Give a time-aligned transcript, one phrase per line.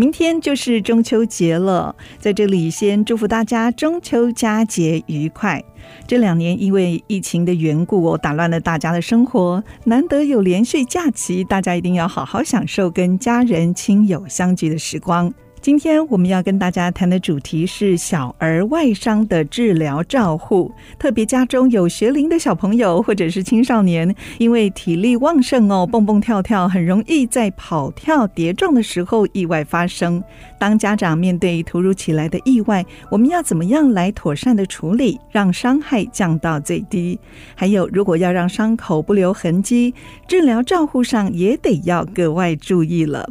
[0.00, 5.62] 明天就是中秋节了，在这里先祝福大家中秋佳节愉快。
[6.06, 15.30] 这两年因为疫情的缘故，我打乱了大家的生活，难得有连续假期，大家一定要好好享受跟家人亲友相聚的时光。
[15.62, 20.72] 今天我们要跟大家谈的主题是小儿外伤的治疗照护。
[20.98, 30.22] 特别家中有学龄的小朋友或者是青少年，因为体力旺盛哦，蹦蹦跳跳，很容易在跑跳跌撞的时候意外发生。
[30.58, 37.20] 当家长面对突如其来的意外，我们要怎么样来妥善的处理，让伤害降到最低？
[37.54, 39.92] 还有，如果要让伤口不留痕迹，
[40.26, 43.28] 治疗照护上也得要格外注意了。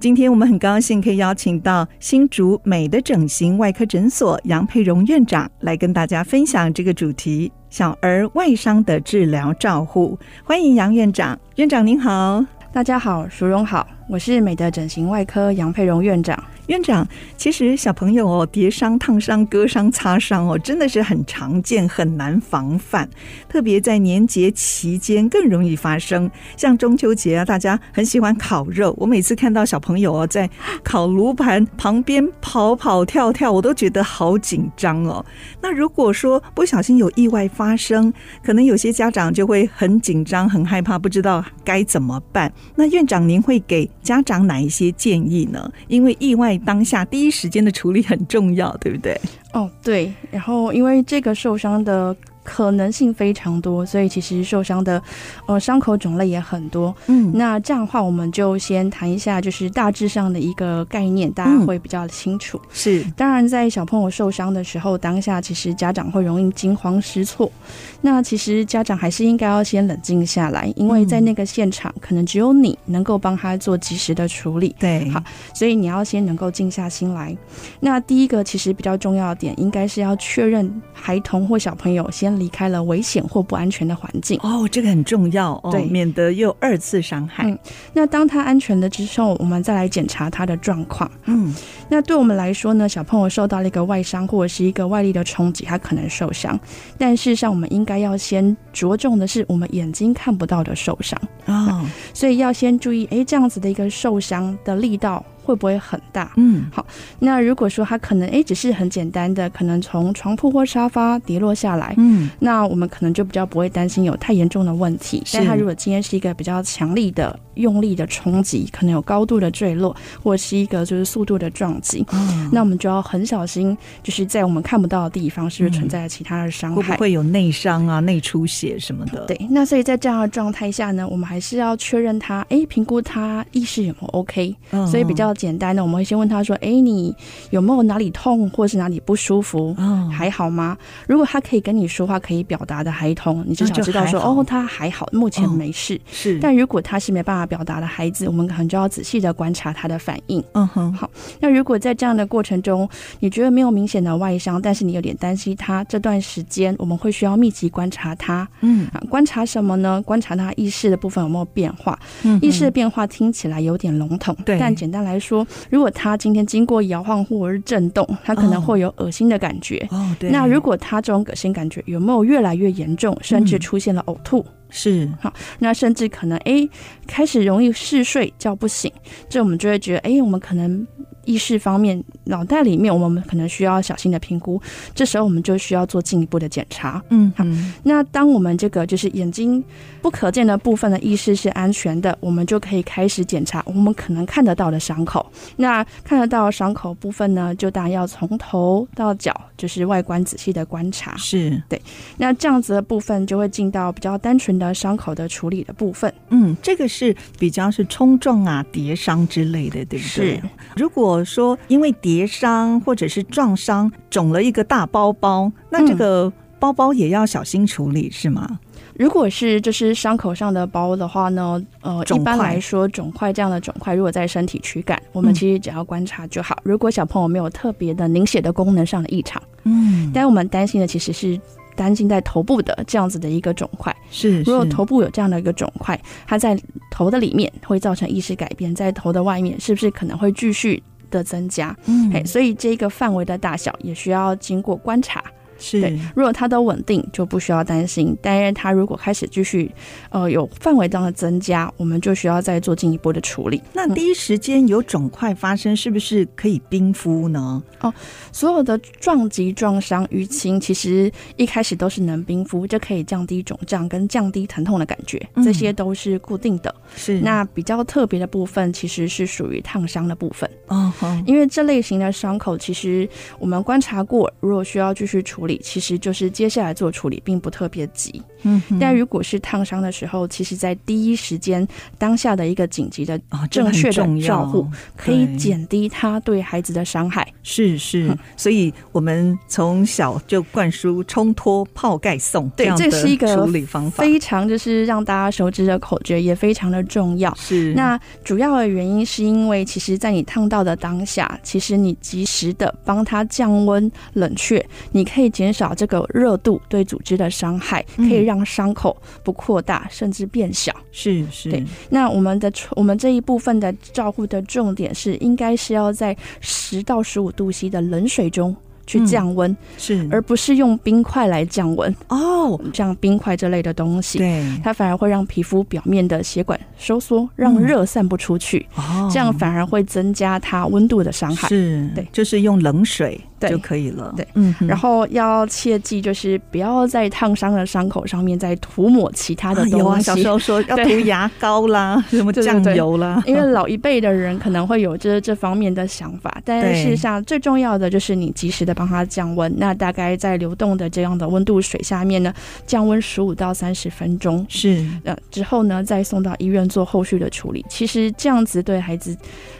[0.00, 10.18] 今天我们很高兴可以邀请到新竹美的整形外科诊所杨佩荣院长来跟大家分享这个主题：小儿外伤的治疗照护。
[10.44, 16.42] 欢迎杨院长，院长您好，大家好，淑荣好，我是美的整形外科杨佩荣院长。
[16.68, 23.08] 院长，其实小朋友哦，跌伤、烫伤、割伤、擦伤哦，真的是很常见，很难防范。
[23.48, 26.30] 特别在年节期间更容易发生。
[26.58, 28.94] 像中秋节啊，大家很喜欢烤肉。
[28.98, 30.48] 我每次看到小朋友哦，在
[30.84, 35.24] 烤炉盘旁边跑跑跳跳，我都觉得好紧张哦。
[35.62, 38.12] 那如果说不小心有意外发生，
[38.44, 42.52] 可能有些家长就会很紧张、很害怕，不知道该怎么办。
[42.76, 45.72] 那院长，您会给家长哪一些建议呢？
[45.86, 46.57] 因为意外。
[46.58, 49.20] 当下第一时间的处理很重要，对不对？
[49.52, 50.12] 哦，对。
[50.30, 52.16] 然后，因为这个受伤的。
[52.48, 55.00] 可能性非常多，所以其实受伤的
[55.44, 56.96] 呃伤口种类也很多。
[57.06, 62.56] 嗯，那这样的话，我们就先谈一下，就是大致上的一个概念，大家会比较清楚。
[62.56, 67.52] 嗯、是，当然，在小朋友受伤的时候，当下其实家长会容易惊慌失措。
[68.00, 74.74] 那其实家长还是应该要先冷静下来，因为在那个现场，可能只有你能够帮他做及时的处理。
[74.78, 77.36] 对，好，所以你要先能够静下心来。
[77.80, 82.37] 那第一个其实比较重要的点，应该是要确认孩童或小朋友先。
[82.38, 87.44] 离开了危险或不安全的环境哦，这个很重要哦，对，免得又二次伤害。
[87.44, 87.58] 嗯，
[87.92, 91.10] 那当他安全了之后，我们再来检查他的状况。
[91.24, 91.54] 嗯，
[91.88, 96.58] 那对我们来说呢，小朋友受到了一个外伤或者是一个外力的冲击，他可能受伤。
[96.96, 101.84] 但事实上，我们应该要先着重的是我们眼睛看不到的受伤哦，
[102.14, 105.24] 所以要先注意，哎，这样子的一个受伤的力道。
[105.48, 106.30] 会不会很大？
[106.36, 106.86] 嗯，好。
[107.18, 115.22] 那如果说他可能诶只是很简单的，可能从床铺或沙发跌落下来，嗯，那我们可能就比较不会担心有太严重的问题。
[115.32, 126.82] 但他如果今天是一个比较强力的、用力的冲击，可能有高度的坠落，或者是一个就是速度的撞击，嗯，那我们就要很小心，就是在我们看不到的地方是不是存在了其他的伤害？
[126.82, 129.24] 会不会有内伤啊、内出血什么的？
[129.24, 129.48] 对。
[129.50, 134.54] 那所以在这样的状态下呢，我们还是要确认他，哎，评估他意识有没有 OK。
[134.72, 135.32] 嗯，所以比较。
[135.38, 137.14] 简单的，我们会先问他说：“哎，你
[137.50, 139.74] 有没有哪里痛，或是哪里不舒服？
[139.78, 140.76] 哦、还好吗？”
[141.06, 145.94] 如果他可以跟你说话，可以表达的孩童，你至少知道说：“哦，他还好，目前没事。
[145.94, 146.38] 哦”是。
[146.40, 150.42] 但如果他是没办法表达的孩子，我们可能就要仔细的观察他的反应。
[150.54, 150.92] 嗯哼。
[150.92, 151.08] 好。
[151.38, 152.88] 那如果在这样的过程中，
[153.20, 158.48] 你觉得没有明显的外伤，但是你有点担心他这段时间，我们会需要密集观察他。
[158.62, 158.88] 嗯。
[158.92, 160.02] 啊，观察什么呢？
[160.02, 161.96] 观察他意识的部分有没有变化。
[162.24, 162.38] 嗯。
[162.42, 164.58] 意识的变化听起来有点笼统，对。
[164.58, 165.27] 但简单来说。
[165.28, 169.86] 说，如果他今天经过摇晃或者是震动，他可能会有恶心的感觉。
[169.90, 170.30] 哦，对。
[170.30, 174.40] 那如果他这种恶心感觉有没有越来越严重，甚至出现了呕吐？
[174.40, 175.08] 嗯、是。
[175.20, 176.68] 好，那甚至可能哎，
[177.06, 178.90] 开始容易嗜睡，叫不醒，
[179.28, 180.86] 这我们就会觉得哎，我们可能。
[181.28, 184.58] 意识方面，脑袋里面我们可能需要小心的评估，
[184.94, 187.02] 这时候我们就需要做进一步的检查。
[187.10, 187.44] 嗯，好。
[187.82, 189.62] 那当我们这个就是眼睛
[190.00, 195.30] 不可见的部分的意识是安全的，我们就可以开始检查我们可能看得到的伤口。
[195.56, 201.14] 那看得到伤口部分呢，就当然要从头到脚，就是外观仔细的观察。
[201.18, 201.78] 是对。
[202.16, 206.10] 那这样子的部分就会进到比较单纯的伤口的处理的部分。
[206.30, 210.36] 嗯，这个是比较是冲撞啊、跌伤之类的，对不对？
[210.36, 210.42] 是。
[210.76, 218.58] 如果说因为跌伤或者是撞伤肿了一个大包包，那这个包包也要小心处理，是吗？
[218.96, 226.58] 如果是就是伤口上的包的话呢，呃，一般来说肿块这样的肿块，如果在身体躯干，我们其实只要观察就好。
[226.64, 231.40] 如果小朋友没有特别的凝血的功能上的异常，嗯，但我们担心的其实是。
[231.76, 233.96] 担心在头部的这样子的一个肿块。
[234.10, 236.60] 是，如果头部有这样的一个肿块，它在
[236.90, 241.76] 头的里面会造成意识改变，在头的外面是不是可能会继续的增加？
[241.86, 245.24] 嗯，哎，所以这个范围的大小也需要经过观察。
[245.58, 248.16] 是，对，如果它都稳定，就不需要担心。
[248.22, 249.70] 但是它如果开始继续，
[250.10, 253.60] 呃，有范围上的增加，我们就需要再做进一步的处理。
[253.72, 257.60] 那第一时间有肿块发生，是不是可以冰敷呢？
[257.80, 257.92] 哦，
[258.30, 266.72] 所有的撞击、撞伤、淤青，其实一开始都是能冰敷，就可以降低肿胀跟降低疼痛的感觉，这些都是固定的。
[266.96, 270.48] 是，那比较特别的部分，其实是属于烫伤的部分。
[270.68, 270.92] 哦，
[271.26, 273.08] 因为这类型的伤口，其实
[273.38, 275.47] 我们观察过，如果需要继续处理。
[275.56, 278.20] 其实就是接下来做处理，并不特别急。
[278.42, 281.66] 嗯，但如果是烫伤的时候，其实在第一时间
[281.96, 283.18] 当下的一个紧急的
[283.50, 284.66] 正确的照顾，
[284.96, 287.26] 可以减低他对孩子的伤害。
[287.42, 297.34] 是是，所以我们从小就灌输冲脱、泡盖送，对，这是一个处理方法，非常就是让大家熟知的口诀，也非常的重要。
[297.34, 308.18] 是，那主要的原因是因为，其实，在你烫到的当下，其实你及时的帮他降温冷却，你可以减少这个热度对组织的伤害，可以。
[308.28, 310.74] 让伤口不扩大，甚至变小。
[310.90, 311.64] 是是，对。
[311.88, 318.56] 那我们的我们这一部分的照护的重点是，应该是要在十到十五度 C 的冷水中。
[318.88, 322.58] 去降温、嗯、是，而不是用冰块来降温哦。
[322.72, 328.66] 像冰块这类的东西，对，它反而会让皮肤表面的血管收缩，让热散不出去。
[328.76, 331.46] 哦，这样反而会增加它温度的伤害。
[331.48, 334.10] 是，对，就是用冷水就可以了。
[334.16, 334.54] 对，嗯。
[334.60, 339.76] 然后要切记，就是不要在烫伤的伤口上面再涂抹其他的东西。
[339.76, 343.22] 有啊，小时候说 要涂牙膏啦， 什么酱油啦。
[343.26, 348.74] 因为老一辈的人可能会有这这方面的想法，但是事实上最重要的就是你及时的。
[348.78, 352.32] 帮他降温，那大概在流动的这样的温度水下面呢，
[352.64, 357.66] 降温十五到三十分钟，是呃之后呢，再送到医院做后续的处理。
[357.68, 359.18] 其实这样子对孩子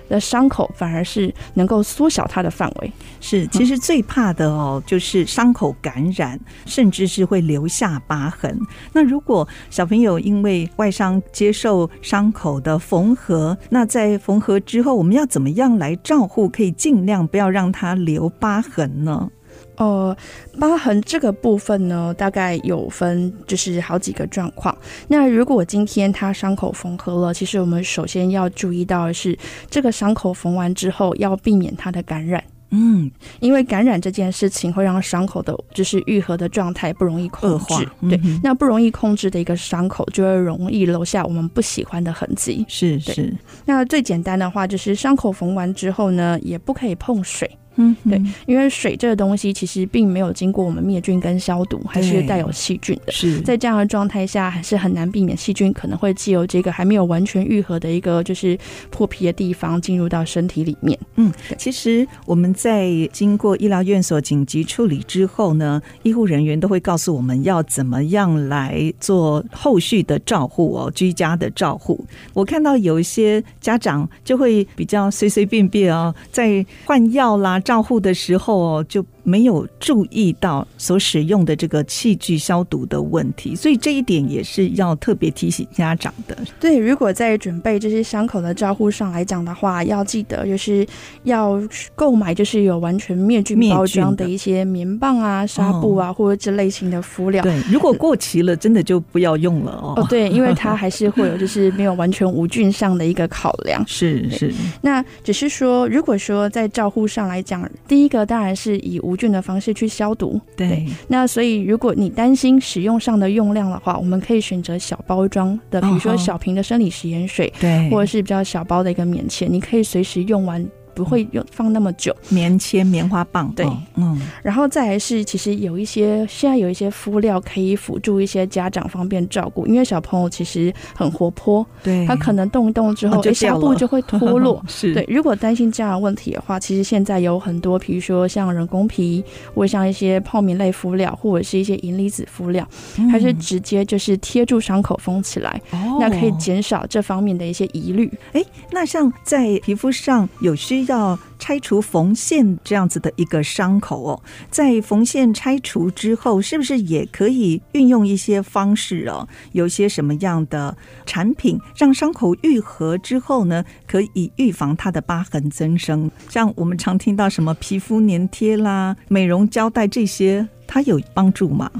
[0.08, 2.92] 的伤口反而是能够缩小它的范围。
[3.20, 8.58] 是，其实最怕的哦，就是伤口感染，甚至是会留下疤痕。
[8.92, 19.30] 那如果小朋友因为外伤接受伤口的缝合，那在缝合之后，我们要怎么样来照顾，可以尽量不要让它留疤痕呢？
[19.78, 20.16] 呃，
[20.58, 24.76] 疤痕这个部分呢，大概有分就是好几个状况。
[25.06, 29.38] 那如果今天他伤口缝合了，其实我们首先要注意到的是，
[29.70, 32.42] 这个伤口缝完之后要避免它的感染。
[32.70, 33.10] 嗯，
[33.40, 37.88] 因为感染这件事情会让伤口的就是愈合的状态不容易控制。
[38.00, 42.66] 嗯、对，那不容易控制的一个伤口，就会容易留下我们不喜欢的痕迹。
[42.68, 43.34] 是是。
[43.64, 47.50] 那最简单的话，就是伤口缝完之后呢，也不可以碰水。
[47.80, 53.12] 嗯，对，因为水这个东西其实并没有经过我们灭菌跟消毒，还是带有细菌的。
[53.12, 58.58] 是在这样的状态下，还是很难避免细菌可能会借由这个还没有完全愈合的一个就是
[58.90, 60.98] 破皮的地方进入到身体里面。
[61.14, 72.04] 嗯，其实我们在经过医疗院所紧急处理之后呢，医护人员都会告诉我们要怎么样来做后续的照护哦，居家的照护。
[72.34, 77.60] 我看到有一些家长就会比较随随便便哦，在换药啦。
[77.68, 86.34] 账户的时候，就没有注意到所使用的这个器具消毒的问题，所以这一点也是要特别提醒家长的。
[86.58, 90.86] 对，如果在准备这些伤口的照护上来讲的话，要记得就是
[91.24, 91.62] 要
[91.94, 97.42] 购买就是有完全灭菌包装的一些棉棒啊、纱布啊，或者这类型的敷料。
[97.42, 99.92] 对，如果过期了，真的就不要用了哦。
[99.96, 103.84] 哦， 对，因为它还是会有就是没有完全无菌上的一个考量。
[103.86, 104.50] 是是，
[104.80, 107.58] 那只是说，如果说在照护上来讲。
[107.86, 110.68] 第一个当然是以无菌的方式去消毒，对。
[110.68, 120.64] 对，那所以如果你担心使用上的用量的话，我们可以选择小包装的，比如说小瓶的生理食盐水，对，或者是比较小包的一个棉签，你可以随时用完。
[120.98, 123.64] 不会用放那么久，棉签、棉花棒，对，
[123.94, 134.92] 嗯，然后再来是，其实有一些现在有一些敷料可以辅助一些家长方便照顾，因为小朋友其实很活泼，对，他可能动一动之后，哎，纱布就会脱落， 是。
[134.92, 135.04] 对。
[135.08, 139.22] 如果担心这样的问题的话，其实现在有很多，比如说像人工皮，
[139.54, 142.66] 或者像一些泡棉类敷料，或者是一些银离子敷料，
[143.12, 148.12] 还是直接就是贴住伤口封起来，哦，那可以减少这方面的一些疑虑。
[148.32, 159.28] 哎，那像在皮肤上有需要拆除缝线这样子的一个伤口哦，在缝线拆除之后，是不是也可以运用一些方式哦？
[159.52, 160.76] 有些什么样的
[161.06, 166.10] 产品让伤口愈合之后呢，可以预防它的疤痕增生？
[166.28, 171.70] 像我们常听到什么皮肤粘贴啦、美容胶带这些，它有帮助吗？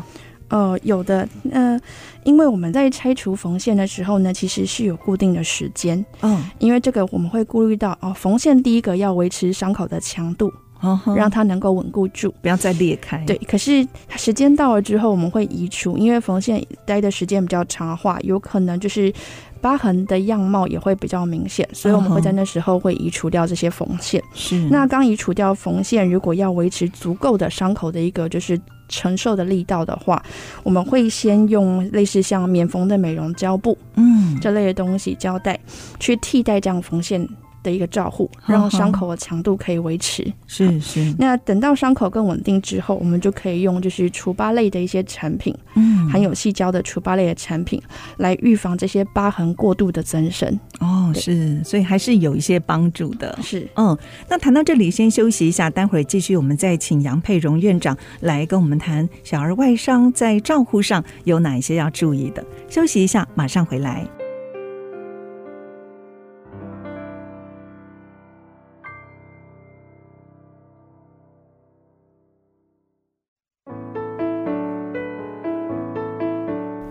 [0.49, 1.79] 呃，有的，呃，
[2.25, 13.23] 因为我们在拆除缝线的时候呢，其实是有固定的时间，嗯，因为这个我们会顾虑到哦，缝线第一个要维持伤口的强度，哦，让它能够稳固住，不要再裂开。
[13.27, 13.87] 对，可是
[14.17, 19.13] 时间到了之后，我们会移除，因为缝线待的时间比较长的话，有可能就是。
[19.61, 24.23] 疤痕的样貌也会比较明显，所以我们会在那时候会移除掉这些缝线。
[24.33, 30.23] 是，那刚移除掉缝线，如果要维持足够的伤口的一个就是承受的力道的话，
[30.63, 35.59] 我们会先用类似像免缝的美容胶布，嗯，这类的东西胶带
[36.01, 37.29] 去替代这样缝线。
[37.69, 40.25] 的一个照护，让伤口的强度可以维持。
[40.47, 41.15] 是是。
[41.19, 47.81] 那等到伤口更稳定之后，我们就可以用就是除疤类的一些产品，嗯，含有细胶的除疤类的产品，
[48.17, 50.59] 来预防这些疤痕过度的增生。
[50.81, 53.39] 哦，是，所以还是有一些帮助的。
[53.43, 53.97] 是，嗯。
[54.29, 62.43] 那谈到这里，先休息一下，待会儿继续，我们再请杨佩荣院长来跟我们谈小儿外伤在照护上有哪一些要注意的。
[62.69, 64.18] 休息一下，马上回来。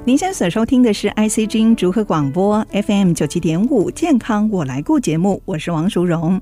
[0.07, 6.39] 您现在所收听的是 IC 之音竹科广播 FM 九七点五健康我来顾节目，我是王淑荣。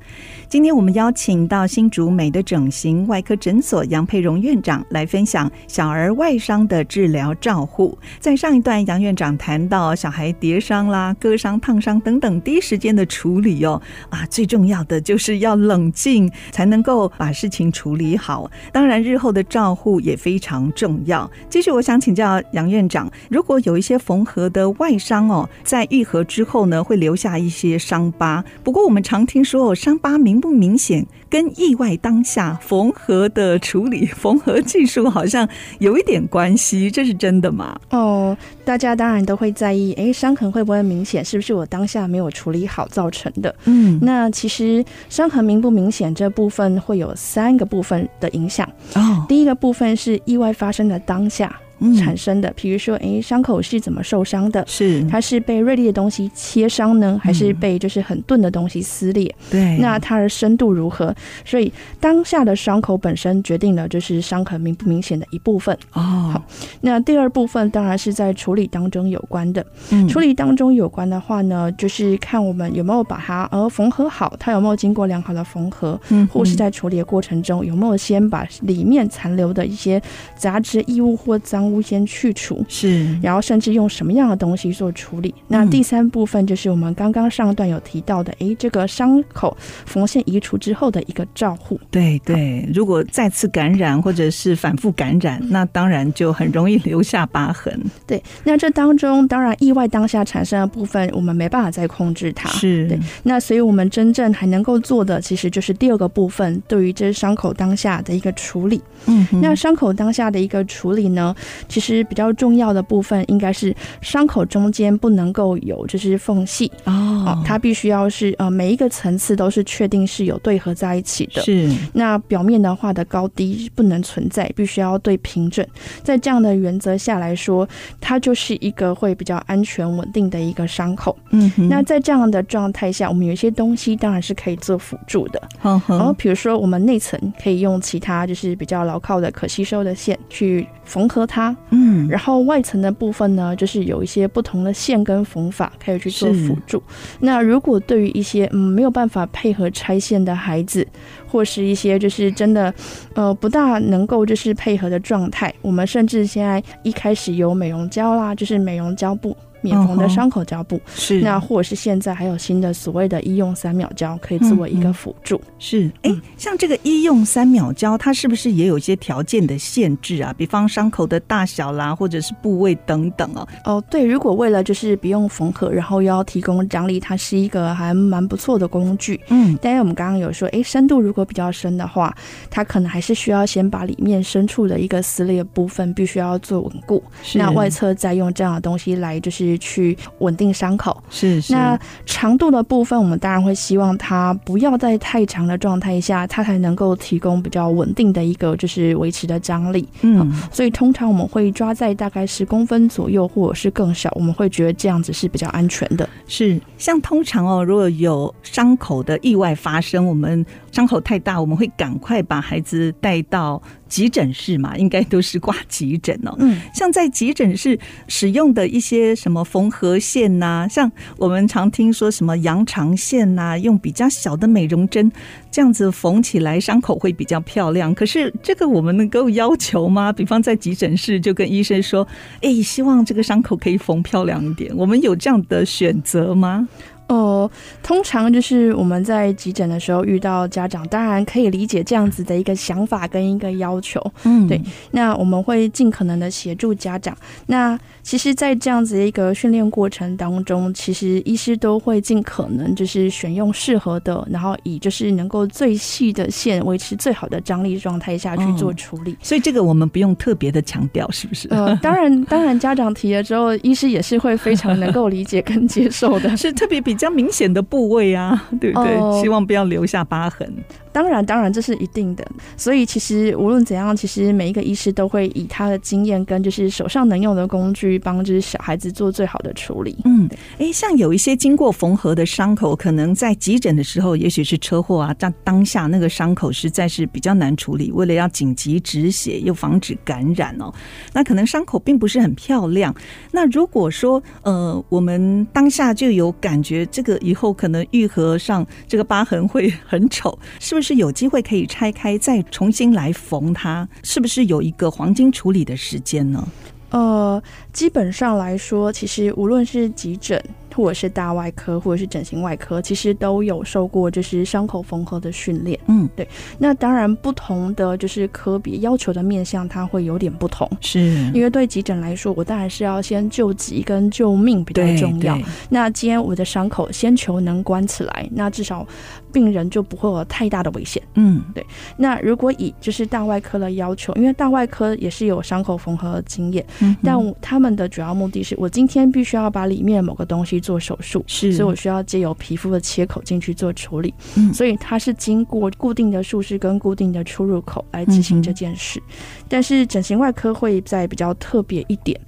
[0.47, 7.97] 今天我们邀请到新竹美的整形外科诊所杨佩荣院长来分享小儿外伤的治疗照护。
[8.19, 13.81] 在上一段，杨院长谈到小孩跌伤啦、割伤、烫伤等等，第一时间的处理哦，
[14.11, 18.47] 啊，最重要的就是要冷静，才能够把事情处理好。
[18.71, 21.27] 当然，日后的照护也非常重要。
[21.49, 28.43] 继续，我想请教杨院长，如果有一些缝合的外伤哦，在愈合之后呢，会留下一些伤疤。
[28.63, 35.47] 不过我们常听说哦，伤疤明不明显，跟意外当下缝合的处理、缝合技术好像
[35.79, 37.79] 有一点关系，这是真的吗？
[37.91, 41.23] 哦，大家当然都会在意，哎，伤痕会不会明显？
[41.23, 43.53] 是不是我当下没有处理好造成的？
[43.65, 48.67] 嗯，那其实伤痕明不明显这部分会有三个部分的影响。
[48.95, 51.53] 哦，第一个部分是意外发生的当下。
[51.97, 54.63] 产生的，比如说，哎，伤口是怎么受伤的？
[54.65, 59.33] 是，它是被锐利的东西切伤呢，还是被就是很钝的东西撕裂？
[59.51, 61.13] 对，那它的深度如何？
[61.43, 65.77] 所以当下的伤口本身决定了就是伤痕明不明显的一部分。
[65.93, 66.43] 哦，好，
[66.81, 69.65] 那第二部分当然是在处理当中有关的。
[69.91, 80.01] 嗯，处理当中有关的话呢，就是看我们有没有把它呃缝合好，它有没有经过良好的缝合，嗯，或是在处理的过程中有没有先把里面残留的一些
[80.37, 81.64] 杂质异物或脏。
[81.69, 85.33] 污先去除是，然后甚至用什么样的东西做处理？
[85.47, 89.55] 那第三部分就是我们刚刚上段有提到的，哎、嗯，这个伤口
[89.85, 91.79] 缝线移除之后的一个照护。
[91.91, 97.79] 对对，如果再次感染或者是反复感染，那当然就很容易留下疤痕。
[98.05, 102.49] 对，那这当中当然意外当下产生的部分，我们没办法再控制它。
[102.49, 102.99] 是，对。
[103.23, 108.81] 那所以我们真正还能够做的，其实就是第二个部分，对于这伤口当下的一个处理。
[109.07, 111.35] 嗯，那伤口当下的一个处理呢？
[111.67, 121.41] 其实比较重要的部分应该是伤口中间不能够有就是缝隙哦，它必须要是呃每一个层次都是确定是有对合在一起的。
[121.41, 125.65] 是，那表面的话的高低不能存在，必须要对平整。
[126.03, 127.67] 在这样的原则下来说，
[127.99, 131.17] 它就是一个会比较安全稳定的一个伤口。
[131.31, 135.41] 嗯，那在这样的状态下，我们有一些东西当然是可以做辅助的。
[135.61, 141.44] 然后比如说我们内层可以用其他就是比较牢靠的可吸收的线去缝合它。
[141.71, 146.81] 嗯，然后外层的部分呢，就是有一些不同的线跟缝法可以去做辅助。
[147.19, 150.87] 那如果对于一些嗯没有办法配合拆线的孩子，
[151.27, 152.73] 或是一些就是真的
[153.13, 159.35] 呃不大能够就是配合的状态，我们甚至现在一开始有美容胶啦，就是美容胶布。
[159.65, 165.41] 免缝的伤口胶布、哦、是，那或者是现在还有新的所谓的医用三秒胶，可以作为一个辅助。
[165.57, 170.31] 是，哎、欸，像这个医用三秒胶，它是不是也有一些条件的限制啊？
[170.37, 173.47] 比方伤口的大小啦，或者是部位等等哦。
[173.63, 179.19] 哦，对，如果为了就是不用缝合，然后又要提供张力，它是一个还蛮不错的工具。
[179.29, 182.15] 嗯，但是我们刚刚有说，哎、欸，深度如果比较深的话，
[182.51, 187.03] 它可能还是需要先把里面深处的一个撕裂部分必须要做稳固，
[187.33, 189.54] 那外侧再用这样的东西来就是。
[189.55, 191.01] 就是去稳定伤口。
[191.09, 191.53] 是是。
[191.53, 199.87] 那长度的部分，我们当然会希望它不要在太长的状态下，它才能够提供比较稳定的一个就是维持的张力。
[200.01, 200.31] 嗯。
[200.51, 206.07] 所以通常我们会抓在大概十公分左右，或者是更小，我们会觉得这样子是比较安全的。
[206.27, 206.59] 是。
[206.77, 216.35] 像通常哦，如果有伤口的意外发生，我们伤口太大，我们会赶快把孩子带到急诊室嘛，应该都是挂急诊哦。
[216.39, 225.11] 嗯，像在急诊室使用的一些什么缝合线呐，像我们常听说什么羊肠线呐，用比较小的美容针
[225.51, 227.93] 这样子缝起来，伤口会比较漂亮。
[227.93, 230.11] 可是这个我们能够要求吗？
[230.11, 232.07] 比方在急诊室就跟医生说，
[232.41, 236.67] 哎，希望这个伤口可以缝漂亮一点，我们有这样的选择吗？
[237.07, 237.49] 哦，
[237.83, 244.01] 通常就是我们在急诊的时候遇到家长，当然可以理解这样子的一个想法跟一个要求。
[244.23, 244.59] 嗯，对，
[244.89, 247.15] 那我们会尽可能的协助家长。
[247.45, 259.15] 那其实，在这样子的一个训练过程当中，其实医师都会尽可能就是选用适合的，然后以就是能够最细的线维持最好的张力状态下去做处理。
[259.21, 261.47] 所以这个我们不用特别的强调，是不是？
[261.49, 266.94] 呃，当然，当然家长提了之后，医师也是会非常能够理解跟接受的， 是特别比。
[266.95, 268.95] 比较明显的部位啊，对不对？
[268.95, 270.49] 哦，希望不要留下疤痕。
[270.95, 272.25] 当然，当然这是一定的。
[272.55, 279.93] 所以其实无论怎样，其实每一个医师都会以他的经验跟就是手上能用的工具，帮就是小孩子做最好的处理。
[280.05, 287.91] 嗯，哎，像有一些经过缝合的伤口，可能在急诊的时候，也许是车祸啊，在当下那个伤口实在是比较难处理。
[287.91, 290.73] 为了要紧急止血又防止感染哦，
[291.11, 292.95] 那可能伤口并不是很漂亮。
[293.31, 300.84] 那如果说呃，我们当下就有感觉，这个以后可能愈合上这个疤痕会很丑，是不是？
[300.85, 306.47] 是有机会可以拆开再重新来缝它，是不是有一个黄金处理的时间呢？
[306.91, 307.41] 呃，
[307.73, 310.39] 基本上来说，其实无论是急诊。
[310.75, 315.79] 或者是大外科，或者是整形外科，其实都有受过就是伤口缝合的训练。
[315.87, 316.27] 嗯，对。
[316.59, 320.69] 那当然，不同的就是科别要求的面向，它会有点不同。
[320.81, 320.99] 是，
[321.33, 325.39] 因为对急诊来说，我当然是要先救急跟救命比较重要。
[325.69, 328.85] 那既然我的伤口先求能关起来，那至少
[329.31, 331.01] 病人就不会有太大的危险。
[331.13, 331.65] 嗯，对。
[331.95, 340.59] 那如果以就是大外科的要求，因为大外科也是有伤口缝合的经验，嗯，但他们的主要目的是我今天必须要把里面某个东西。
[340.65, 348.99] 做手术是，所以我需要借由皮肤的切口进去做处理，嗯，所以它是经过固定的术式跟固定的出入口来执行这件事。
[348.99, 352.19] 嗯、但是整形外科会再比较特别一点，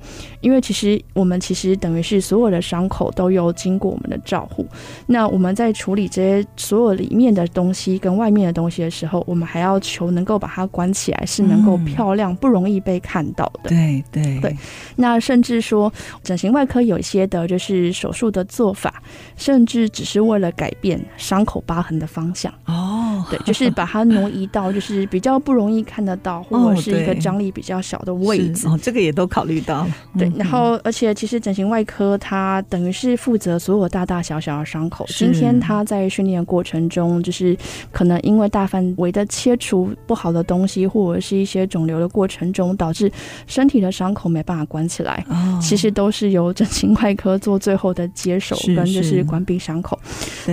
[0.41, 4.65] 因为其实我们其实等于是所有的伤口都有经过我们的照护。
[5.07, 13.69] 那我们在处理这些所有里面的东西跟外面的东西的时候，我们还要求能够把它关起来，是能够漂亮、不容易被看到的。
[13.69, 14.55] 对对对。
[14.95, 15.91] 那甚至说，
[16.23, 18.27] 整形外科有一些的就是手术。
[18.27, 19.01] 的做法，
[19.37, 29.87] 甚至只是为了改变伤口疤痕的方向哦，对，就是把它挪移到就是比较不容易看得到，或者是一个张力比较小的位置哦，这个也都考虑到。
[30.17, 35.05] 对，然后而且其实整形外科它等于是负责所有大大小小的伤口。
[35.07, 37.55] 今天他在训练过程中，就是
[37.91, 43.09] 可能因为大范围的切除不好的东西，或者是一些肿瘤的过程中，导致
[43.45, 45.23] 身体的伤口没办法关起来。
[45.29, 48.05] 哦，其实都是由整形外科做最后的。
[48.17, 49.97] 接手跟就是关闭伤口，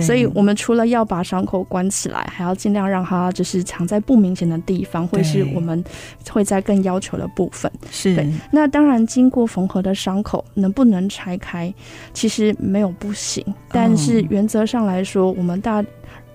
[0.01, 5.83] 所以我们除了要把伤口关起来，还要尽量让它就是藏在不明显的地方，会是我们
[6.29, 7.71] 会在更要求的部分。
[7.91, 8.27] 是，对。
[8.51, 11.73] 那当然，经过缝合的伤口能不能拆开，
[12.13, 15.83] 其实没有不行，但是原则上来说，我们大。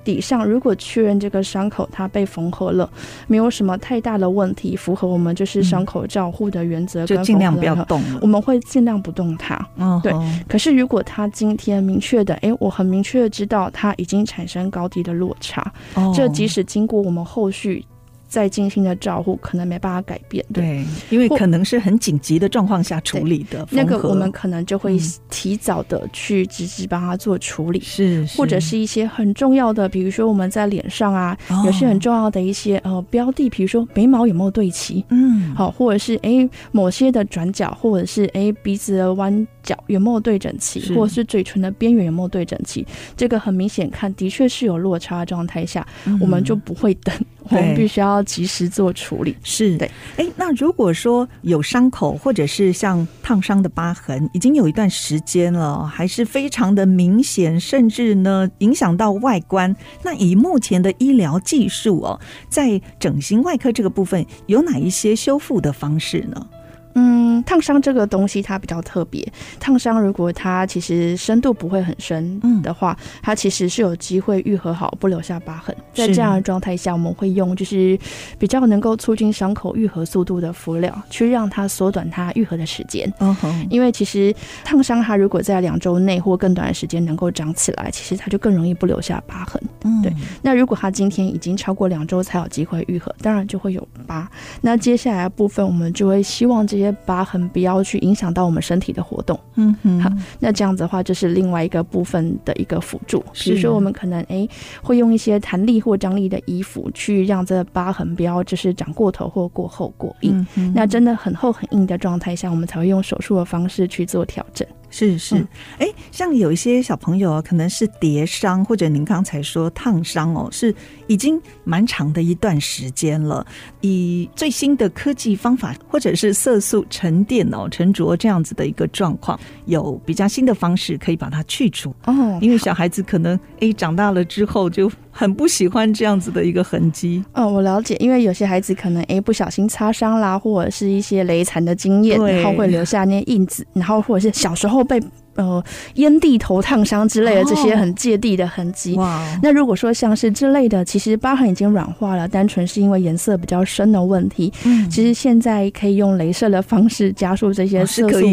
[0.05, 2.91] 底上如果确认这个伤口它被缝合了，
[3.27, 8.03] 没有什么太大的问题，符合我们就是伤口照护的原则，就尽量不要动。
[8.21, 9.55] 我们会尽量不动它。
[9.77, 10.13] 哦，对。
[10.49, 17.85] 可是如果他今天明确的，哎，我很明确的知道它已经产生高低的落差，哦，这即使经过我们后续。
[18.31, 20.43] 再精心的照护，可能没办法改变。
[20.55, 23.67] 对，对，因为可能是很紧急的状况下处理的。
[23.71, 24.97] 那个我们可能就会
[25.29, 27.81] 提早的去直接帮他做处理。
[27.81, 47.13] 是、嗯，或者是一些很重要的，比如说我们在脸上啊，有些很重要的一些呃标的，比如说眉毛有没有对齐，嗯，好，或者是哎某些的转角，或者是哎鼻子的弯角有没有对整齐，或者是嘴唇的边缘有没有对整齐，这个很明显看的确是有落差的状态下，嗯，我们就不会等。
[47.49, 49.37] 我们必须要及时做处理。
[49.43, 59.75] 是对，哎，那如果说有伤口，或者是像烫伤的疤痕，已经有一段时间了，还是非常的明显，甚至呢影响到外观。
[60.03, 66.47] 那以目前的医疗技术哦，在整形外科这个部分，有哪一些修复的方式呢？
[66.95, 69.27] 嗯，烫伤这个东西它比较特别。
[69.59, 75.75] 烫伤如果它其实深度不会很深的话，嗯、它其实是有机会愈合好，不留下疤痕。
[75.95, 77.99] 在这样的状态下，我们会用就是
[78.39, 83.11] 比较能够促进伤口愈合速度的敷料，去让它缩短它愈合的时间。
[83.21, 89.63] 嗯哼，因为其实烫伤它如果在两周内或更短的时间能够长起来，其实它就更容易不留下疤痕。
[89.85, 90.13] 嗯，对。
[90.43, 94.29] 那如果它今天已经超过两周才有机会愈合，当然就会有疤。
[94.61, 99.39] 那接下来的部分，我们就会希望这些疤痕不要去影响到我们身体的活动。
[99.57, 103.23] 嗯哼，好，那这样子的话，就是另外一个部分的一个辅助。
[103.35, 104.49] 比如说，我们可能哎
[104.83, 110.47] 会用一些弹力或张力的衣服，去让这疤痕不要就是长过头或过厚过硬。
[110.57, 114.67] 嗯、那真的很厚很硬的状态下，我们才会用手术的方式去做调整。
[114.91, 115.37] 是是，
[115.79, 120.75] 哎、嗯，像有一些小朋友可能是跌伤，或者您刚才说烫伤哦，是
[121.07, 123.47] 已经蛮长的一段时间了。
[123.81, 132.39] 以最新的科技方法，或者是色素沉淀哦、沉着这样子的一个状况，有比较新的方式可以把它去除哦。
[132.43, 137.25] 因为小孩子可能哎长大了之后就很不喜欢这样子的一个痕迹。
[137.33, 145.01] 嗯，我了解，因为有些孩子可能诶不小心擦伤啦，或者是一些雷残的经验，然后会留下那些印子，然后或者是小时候被。
[145.45, 148.95] 呃，烟蒂头烫伤之类的这些很芥蒂的痕迹。
[148.95, 154.53] 哇、哦，那如果说像是之类的，其实疤痕已经软化了，单纯是因为颜色比较深的问题。
[154.65, 158.27] 嗯，其实现在可以用镭射的方式加速这些色素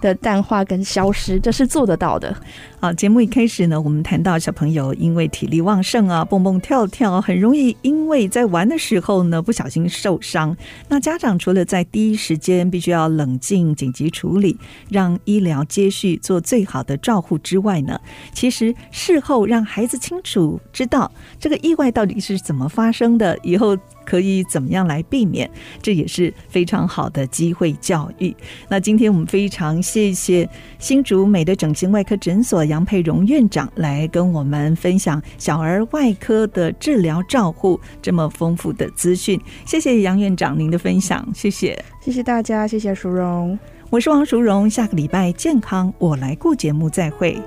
[0.00, 2.34] 的淡化跟消失，这是做得到的。
[2.78, 10.56] 好，节目一开始呢，我们谈到小朋友因为体力旺盛啊，蹦蹦跳跳，很容易因为在玩的时候呢不小心受伤。
[10.88, 14.56] 那家长除了在第一时间必须要冷静紧急处理，
[14.90, 16.40] 让医疗接续做。
[16.52, 17.98] 最好的照护之外呢，
[18.34, 21.10] 其实事后让孩子清楚知道
[21.40, 28.36] 这个意外到底是怎么发生的，以后可以怎么样来避免，这也是非常好的机会教育。
[28.68, 30.46] 那今天我们非常谢谢
[30.78, 39.40] 新竹美的整形外科诊所杨佩荣院长来跟我们分享小儿外科的治疗照护这么丰富的资讯。
[39.64, 43.58] 谢谢杨院长您的分享，谢谢，谢谢大家，谢谢淑荣。
[43.92, 47.38] 我是王淑荣，下个礼拜健康我来顾节目再会。